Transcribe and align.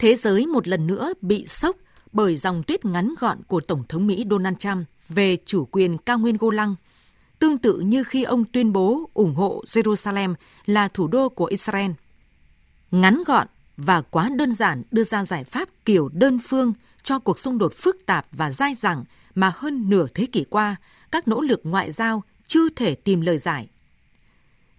Thế 0.00 0.14
giới 0.14 0.46
một 0.46 0.68
lần 0.68 0.86
nữa 0.86 1.12
bị 1.20 1.46
sốc 1.46 1.76
bởi 2.12 2.36
dòng 2.36 2.62
tuyết 2.62 2.84
ngắn 2.84 3.14
gọn 3.20 3.38
của 3.46 3.60
Tổng 3.60 3.84
thống 3.88 4.06
Mỹ 4.06 4.24
Donald 4.30 4.56
Trump 4.58 4.86
về 5.08 5.36
chủ 5.46 5.64
quyền 5.64 5.98
cao 5.98 6.18
nguyên 6.18 6.36
Golan, 6.36 6.74
tương 7.38 7.58
tự 7.58 7.78
như 7.80 8.04
khi 8.04 8.22
ông 8.22 8.44
tuyên 8.44 8.72
bố 8.72 9.10
ủng 9.14 9.34
hộ 9.34 9.62
Jerusalem 9.66 10.34
là 10.66 10.88
thủ 10.88 11.08
đô 11.08 11.28
của 11.28 11.44
Israel. 11.44 11.90
Ngắn 12.90 13.22
gọn 13.26 13.46
và 13.76 14.00
quá 14.00 14.30
đơn 14.36 14.52
giản 14.52 14.82
đưa 14.90 15.04
ra 15.04 15.24
giải 15.24 15.44
pháp 15.44 15.68
kiểu 15.84 16.08
đơn 16.12 16.38
phương 16.48 16.72
cho 17.02 17.18
cuộc 17.18 17.38
xung 17.38 17.58
đột 17.58 17.74
phức 17.76 18.06
tạp 18.06 18.26
và 18.32 18.50
dai 18.50 18.74
dẳng 18.74 19.04
mà 19.34 19.52
hơn 19.56 19.90
nửa 19.90 20.06
thế 20.14 20.26
kỷ 20.26 20.44
qua 20.44 20.76
các 21.12 21.28
nỗ 21.28 21.40
lực 21.40 21.60
ngoại 21.64 21.92
giao 21.92 22.22
chưa 22.46 22.68
thể 22.68 22.94
tìm 22.94 23.20
lời 23.20 23.38
giải. 23.38 23.68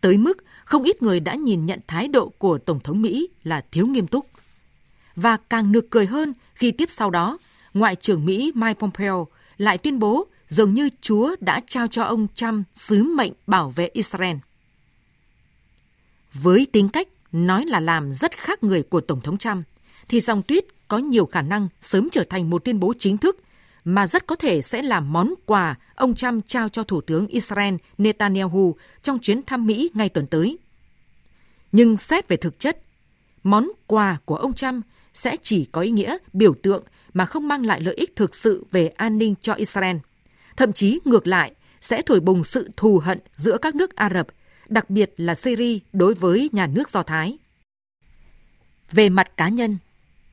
Tới 0.00 0.18
mức 0.18 0.44
không 0.64 0.82
ít 0.82 1.02
người 1.02 1.20
đã 1.20 1.34
nhìn 1.34 1.66
nhận 1.66 1.80
thái 1.86 2.08
độ 2.08 2.28
của 2.28 2.58
Tổng 2.58 2.80
thống 2.80 3.02
Mỹ 3.02 3.28
là 3.44 3.64
thiếu 3.72 3.86
nghiêm 3.86 4.06
túc. 4.06 4.26
Và 5.16 5.36
càng 5.36 5.72
nực 5.72 5.90
cười 5.90 6.06
hơn 6.06 6.32
khi 6.54 6.70
tiếp 6.70 6.90
sau 6.90 7.10
đó, 7.10 7.38
Ngoại 7.76 7.96
trưởng 7.96 8.26
Mỹ 8.26 8.52
Mike 8.54 8.74
Pompeo 8.74 9.26
lại 9.56 9.78
tuyên 9.78 9.98
bố 9.98 10.26
dường 10.48 10.74
như 10.74 10.88
Chúa 11.00 11.36
đã 11.40 11.60
trao 11.66 11.86
cho 11.86 12.02
ông 12.02 12.26
Trump 12.34 12.66
sứ 12.74 13.02
mệnh 13.02 13.32
bảo 13.46 13.70
vệ 13.70 13.90
Israel. 13.92 14.36
Với 16.32 16.66
tính 16.72 16.88
cách 16.88 17.08
nói 17.32 17.64
là 17.64 17.80
làm 17.80 18.12
rất 18.12 18.36
khác 18.36 18.64
người 18.64 18.82
của 18.82 19.00
Tổng 19.00 19.20
thống 19.20 19.38
Trump, 19.38 19.66
thì 20.08 20.20
dòng 20.20 20.42
tuyết 20.42 20.64
có 20.88 20.98
nhiều 20.98 21.26
khả 21.26 21.42
năng 21.42 21.68
sớm 21.80 22.08
trở 22.12 22.24
thành 22.30 22.50
một 22.50 22.64
tuyên 22.64 22.80
bố 22.80 22.94
chính 22.98 23.18
thức 23.18 23.40
mà 23.84 24.06
rất 24.06 24.26
có 24.26 24.36
thể 24.36 24.62
sẽ 24.62 24.82
là 24.82 25.00
món 25.00 25.34
quà 25.46 25.74
ông 25.94 26.14
Trump 26.14 26.46
trao 26.46 26.68
cho 26.68 26.82
Thủ 26.82 27.00
tướng 27.00 27.26
Israel 27.26 27.74
Netanyahu 27.98 28.76
trong 29.02 29.18
chuyến 29.18 29.42
thăm 29.42 29.66
Mỹ 29.66 29.90
ngay 29.94 30.08
tuần 30.08 30.26
tới. 30.26 30.58
Nhưng 31.72 31.96
xét 31.96 32.28
về 32.28 32.36
thực 32.36 32.58
chất, 32.58 32.82
món 33.42 33.70
quà 33.86 34.18
của 34.24 34.36
ông 34.36 34.52
Trump 34.52 34.86
sẽ 35.16 35.36
chỉ 35.42 35.64
có 35.72 35.80
ý 35.80 35.90
nghĩa 35.90 36.16
biểu 36.32 36.54
tượng 36.62 36.84
mà 37.14 37.24
không 37.24 37.48
mang 37.48 37.66
lại 37.66 37.80
lợi 37.80 37.94
ích 37.94 38.16
thực 38.16 38.34
sự 38.34 38.66
về 38.70 38.88
an 38.88 39.18
ninh 39.18 39.34
cho 39.40 39.52
Israel. 39.52 39.96
Thậm 40.56 40.72
chí 40.72 41.00
ngược 41.04 41.26
lại, 41.26 41.52
sẽ 41.80 42.02
thổi 42.02 42.20
bùng 42.20 42.44
sự 42.44 42.70
thù 42.76 42.98
hận 42.98 43.18
giữa 43.36 43.58
các 43.58 43.74
nước 43.74 43.96
Ả 43.96 44.10
Rập, 44.14 44.26
đặc 44.68 44.90
biệt 44.90 45.14
là 45.16 45.34
Syria 45.34 45.78
đối 45.92 46.14
với 46.14 46.50
nhà 46.52 46.66
nước 46.66 46.90
Do 46.90 47.02
Thái. 47.02 47.38
Về 48.92 49.08
mặt 49.08 49.36
cá 49.36 49.48
nhân, 49.48 49.78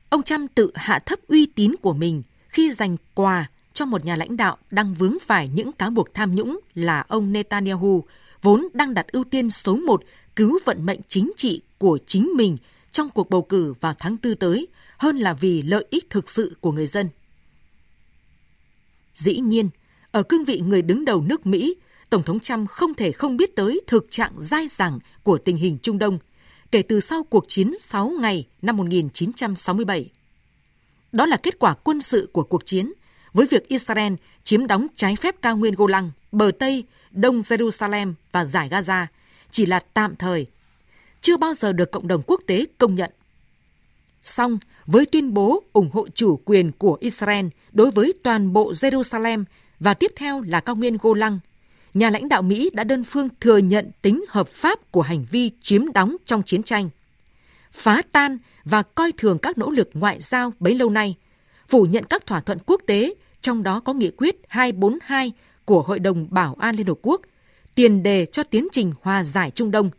ông 0.08 0.22
Trump 0.22 0.54
tự 0.54 0.70
hạ 0.74 0.98
thấp 0.98 1.18
uy 1.28 1.46
tín 1.46 1.74
của 1.82 1.92
mình 1.92 2.22
khi 2.48 2.72
dành 2.72 2.96
quà 3.14 3.50
cho 3.72 3.86
một 3.86 4.04
nhà 4.04 4.16
lãnh 4.16 4.36
đạo 4.36 4.56
đang 4.70 4.94
vướng 4.94 5.18
phải 5.26 5.48
những 5.48 5.72
cáo 5.72 5.90
buộc 5.90 6.14
tham 6.14 6.34
nhũng 6.34 6.60
là 6.74 7.04
ông 7.08 7.32
Netanyahu, 7.32 8.04
vốn 8.42 8.68
đang 8.72 8.94
đặt 8.94 9.06
ưu 9.12 9.24
tiên 9.24 9.50
số 9.50 9.76
một 9.76 10.04
cứu 10.36 10.58
vận 10.64 10.86
mệnh 10.86 11.00
chính 11.08 11.32
trị 11.36 11.62
của 11.78 11.98
chính 12.06 12.30
mình 12.36 12.56
trong 12.94 13.10
cuộc 13.10 13.30
bầu 13.30 13.42
cử 13.42 13.74
vào 13.80 13.94
tháng 13.98 14.16
tư 14.16 14.34
tới 14.34 14.68
hơn 14.98 15.16
là 15.16 15.32
vì 15.32 15.62
lợi 15.62 15.84
ích 15.90 16.10
thực 16.10 16.30
sự 16.30 16.56
của 16.60 16.72
người 16.72 16.86
dân. 16.86 17.08
Dĩ 19.14 19.38
nhiên, 19.38 19.68
ở 20.10 20.22
cương 20.22 20.44
vị 20.44 20.60
người 20.60 20.82
đứng 20.82 21.04
đầu 21.04 21.22
nước 21.22 21.46
Mỹ, 21.46 21.76
Tổng 22.10 22.22
thống 22.22 22.40
Trump 22.40 22.70
không 22.70 22.94
thể 22.94 23.12
không 23.12 23.36
biết 23.36 23.56
tới 23.56 23.80
thực 23.86 24.06
trạng 24.10 24.32
dai 24.38 24.68
dẳng 24.68 24.98
của 25.22 25.38
tình 25.38 25.56
hình 25.56 25.78
Trung 25.82 25.98
Đông 25.98 26.18
kể 26.70 26.82
từ 26.82 27.00
sau 27.00 27.22
cuộc 27.22 27.44
chiến 27.48 27.72
6 27.80 28.12
ngày 28.20 28.46
năm 28.62 28.76
1967. 28.76 30.10
Đó 31.12 31.26
là 31.26 31.36
kết 31.36 31.58
quả 31.58 31.74
quân 31.84 32.02
sự 32.02 32.28
của 32.32 32.42
cuộc 32.42 32.66
chiến 32.66 32.92
với 33.32 33.46
việc 33.50 33.68
Israel 33.68 34.12
chiếm 34.44 34.66
đóng 34.66 34.86
trái 34.96 35.16
phép 35.16 35.34
cao 35.42 35.56
nguyên 35.56 35.74
Golan, 35.74 36.10
bờ 36.32 36.50
Tây, 36.58 36.84
Đông 37.10 37.40
Jerusalem 37.40 38.14
và 38.32 38.44
giải 38.44 38.68
Gaza 38.68 39.06
chỉ 39.50 39.66
là 39.66 39.80
tạm 39.80 40.16
thời, 40.16 40.46
chưa 41.24 41.36
bao 41.36 41.54
giờ 41.54 41.72
được 41.72 41.90
cộng 41.90 42.08
đồng 42.08 42.22
quốc 42.26 42.40
tế 42.46 42.66
công 42.78 42.94
nhận. 42.94 43.10
Song, 44.22 44.58
với 44.86 45.06
tuyên 45.06 45.34
bố 45.34 45.62
ủng 45.72 45.90
hộ 45.92 46.08
chủ 46.14 46.40
quyền 46.44 46.72
của 46.72 46.98
Israel 47.00 47.46
đối 47.72 47.90
với 47.90 48.12
toàn 48.22 48.52
bộ 48.52 48.72
Jerusalem 48.72 49.44
và 49.80 49.94
tiếp 49.94 50.12
theo 50.16 50.40
là 50.40 50.60
cao 50.60 50.76
nguyên 50.76 50.96
Golan, 51.02 51.38
nhà 51.94 52.10
lãnh 52.10 52.28
đạo 52.28 52.42
Mỹ 52.42 52.70
đã 52.74 52.84
đơn 52.84 53.04
phương 53.04 53.28
thừa 53.40 53.58
nhận 53.58 53.90
tính 54.02 54.24
hợp 54.28 54.48
pháp 54.48 54.92
của 54.92 55.02
hành 55.02 55.24
vi 55.30 55.50
chiếm 55.60 55.92
đóng 55.92 56.16
trong 56.24 56.42
chiến 56.42 56.62
tranh, 56.62 56.90
phá 57.72 58.02
tan 58.12 58.38
và 58.64 58.82
coi 58.82 59.12
thường 59.12 59.38
các 59.38 59.58
nỗ 59.58 59.70
lực 59.70 59.90
ngoại 59.94 60.20
giao 60.20 60.52
bấy 60.60 60.74
lâu 60.74 60.90
nay, 60.90 61.14
phủ 61.68 61.86
nhận 61.90 62.04
các 62.04 62.26
thỏa 62.26 62.40
thuận 62.40 62.58
quốc 62.66 62.80
tế, 62.86 63.14
trong 63.40 63.62
đó 63.62 63.80
có 63.80 63.92
nghị 63.92 64.10
quyết 64.10 64.36
242 64.48 65.32
của 65.64 65.82
Hội 65.82 65.98
đồng 65.98 66.26
Bảo 66.30 66.56
an 66.58 66.76
Liên 66.76 66.86
Hợp 66.86 66.98
Quốc, 67.02 67.20
tiền 67.74 68.02
đề 68.02 68.26
cho 68.26 68.42
tiến 68.42 68.68
trình 68.72 68.92
hòa 69.02 69.24
giải 69.24 69.50
Trung 69.50 69.70
Đông 69.70 69.90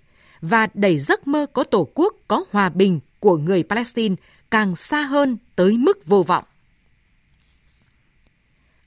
và 0.49 0.67
đẩy 0.73 0.99
giấc 0.99 1.27
mơ 1.27 1.45
có 1.53 1.63
tổ 1.63 1.87
quốc 1.93 2.13
có 2.27 2.43
hòa 2.51 2.69
bình 2.69 2.99
của 3.19 3.37
người 3.37 3.63
Palestine 3.63 4.15
càng 4.51 4.75
xa 4.75 5.01
hơn 5.01 5.37
tới 5.55 5.77
mức 5.77 6.07
vô 6.07 6.23
vọng. 6.23 6.43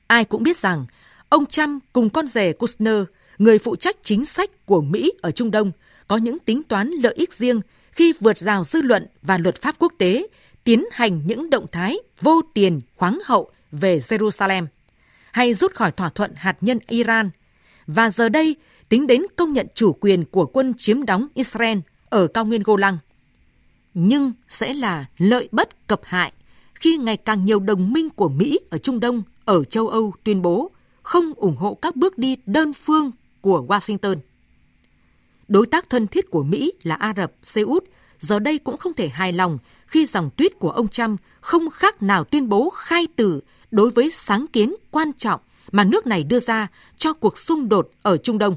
Ai 0.06 0.24
cũng 0.24 0.42
biết 0.42 0.56
rằng, 0.56 0.86
ông 1.28 1.46
Trump 1.46 1.84
cùng 1.92 2.10
con 2.10 2.26
rể 2.26 2.52
Kushner, 2.52 3.02
người 3.38 3.58
phụ 3.58 3.76
trách 3.76 3.96
chính 4.02 4.24
sách 4.24 4.66
của 4.66 4.80
Mỹ 4.80 5.12
ở 5.22 5.30
Trung 5.30 5.50
Đông, 5.50 5.72
có 6.08 6.16
những 6.16 6.38
tính 6.38 6.62
toán 6.62 6.90
lợi 6.90 7.14
ích 7.16 7.32
riêng 7.32 7.60
khi 7.90 8.12
vượt 8.20 8.38
rào 8.38 8.64
dư 8.64 8.82
luận 8.82 9.06
và 9.22 9.38
luật 9.38 9.62
pháp 9.62 9.74
quốc 9.78 9.92
tế, 9.98 10.26
tiến 10.64 10.84
hành 10.92 11.26
những 11.26 11.50
động 11.50 11.66
thái 11.72 11.98
vô 12.20 12.40
tiền 12.54 12.80
khoáng 12.96 13.18
hậu 13.24 13.50
về 13.72 13.98
Jerusalem, 13.98 14.66
hay 15.32 15.54
rút 15.54 15.74
khỏi 15.74 15.92
thỏa 15.92 16.08
thuận 16.08 16.32
hạt 16.34 16.56
nhân 16.60 16.78
Iran. 16.88 17.30
Và 17.86 18.10
giờ 18.10 18.28
đây, 18.28 18.56
tính 18.88 19.06
đến 19.06 19.22
công 19.36 19.52
nhận 19.52 19.66
chủ 19.74 19.92
quyền 19.92 20.24
của 20.24 20.46
quân 20.46 20.74
chiếm 20.76 21.04
đóng 21.04 21.26
Israel 21.34 21.78
ở 22.08 22.26
cao 22.26 22.44
nguyên 22.44 22.62
Golan. 22.62 22.98
Nhưng 23.94 24.32
sẽ 24.48 24.74
là 24.74 25.06
lợi 25.18 25.48
bất 25.52 25.86
cập 25.86 26.00
hại 26.04 26.32
khi 26.74 26.96
ngày 26.96 27.16
càng 27.16 27.44
nhiều 27.44 27.60
đồng 27.60 27.92
minh 27.92 28.10
của 28.10 28.28
Mỹ 28.28 28.58
ở 28.70 28.78
Trung 28.78 29.00
Đông, 29.00 29.22
ở 29.44 29.64
châu 29.64 29.88
Âu 29.88 30.12
tuyên 30.24 30.42
bố 30.42 30.70
không 31.02 31.32
ủng 31.36 31.56
hộ 31.56 31.74
các 31.74 31.96
bước 31.96 32.18
đi 32.18 32.36
đơn 32.46 32.72
phương 32.72 33.10
của 33.40 33.64
Washington. 33.68 34.16
Đối 35.48 35.66
tác 35.66 35.90
thân 35.90 36.06
thiết 36.06 36.30
của 36.30 36.42
Mỹ 36.42 36.72
là 36.82 36.94
Ả 36.94 37.14
Rập, 37.16 37.32
Xê 37.42 37.62
Út 37.62 37.84
giờ 38.18 38.38
đây 38.38 38.58
cũng 38.58 38.76
không 38.76 38.92
thể 38.94 39.08
hài 39.08 39.32
lòng 39.32 39.58
khi 39.86 40.06
dòng 40.06 40.30
tuyết 40.36 40.58
của 40.58 40.70
ông 40.70 40.88
Trump 40.88 41.20
không 41.40 41.70
khác 41.70 42.02
nào 42.02 42.24
tuyên 42.24 42.48
bố 42.48 42.70
khai 42.70 43.06
tử 43.16 43.40
đối 43.70 43.90
với 43.90 44.10
sáng 44.10 44.46
kiến 44.46 44.74
quan 44.90 45.12
trọng 45.12 45.40
mà 45.72 45.84
nước 45.84 46.06
này 46.06 46.24
đưa 46.24 46.40
ra 46.40 46.68
cho 46.96 47.12
cuộc 47.12 47.38
xung 47.38 47.68
đột 47.68 47.90
ở 48.02 48.16
Trung 48.16 48.38
Đông. 48.38 48.56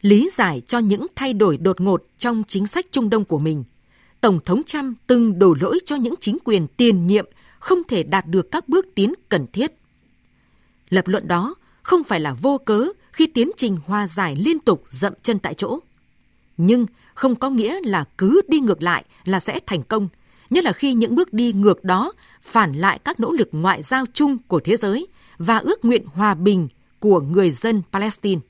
Lý 0.00 0.28
giải 0.32 0.60
cho 0.66 0.78
những 0.78 1.06
thay 1.16 1.32
đổi 1.32 1.56
đột 1.56 1.80
ngột 1.80 2.04
trong 2.18 2.42
chính 2.46 2.66
sách 2.66 2.86
Trung 2.90 3.10
Đông 3.10 3.24
của 3.24 3.38
mình, 3.38 3.64
Tổng 4.20 4.40
thống 4.44 4.62
Trump 4.62 4.98
từng 5.06 5.38
đổ 5.38 5.56
lỗi 5.60 5.78
cho 5.84 5.96
những 5.96 6.14
chính 6.20 6.38
quyền 6.44 6.66
tiền 6.66 7.06
nhiệm 7.06 7.26
không 7.58 7.78
thể 7.88 8.02
đạt 8.02 8.26
được 8.26 8.50
các 8.50 8.68
bước 8.68 8.86
tiến 8.94 9.14
cần 9.28 9.46
thiết. 9.52 9.72
Lập 10.88 11.08
luận 11.08 11.28
đó 11.28 11.54
không 11.82 12.04
phải 12.04 12.20
là 12.20 12.34
vô 12.34 12.58
cớ 12.58 12.86
khi 13.12 13.26
tiến 13.26 13.50
trình 13.56 13.76
hòa 13.86 14.06
giải 14.06 14.36
liên 14.36 14.58
tục 14.58 14.84
dậm 14.88 15.12
chân 15.22 15.38
tại 15.38 15.54
chỗ. 15.54 15.78
Nhưng 16.56 16.86
không 17.14 17.34
có 17.34 17.50
nghĩa 17.50 17.80
là 17.80 18.04
cứ 18.18 18.40
đi 18.48 18.60
ngược 18.60 18.82
lại 18.82 19.04
là 19.24 19.40
sẽ 19.40 19.60
thành 19.66 19.82
công, 19.82 20.08
nhất 20.50 20.64
là 20.64 20.72
khi 20.72 20.94
những 20.94 21.14
bước 21.14 21.32
đi 21.32 21.52
ngược 21.52 21.84
đó 21.84 22.12
phản 22.42 22.72
lại 22.72 22.98
các 23.04 23.20
nỗ 23.20 23.32
lực 23.32 23.48
ngoại 23.52 23.82
giao 23.82 24.04
chung 24.12 24.38
của 24.48 24.60
thế 24.64 24.76
giới 24.76 25.06
và 25.38 25.58
ước 25.58 25.84
nguyện 25.84 26.06
hòa 26.06 26.34
bình 26.34 26.68
của 26.98 27.20
người 27.20 27.50
dân 27.50 27.82
Palestine. 27.92 28.40